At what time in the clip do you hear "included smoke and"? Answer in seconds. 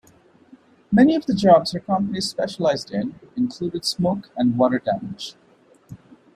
3.35-4.57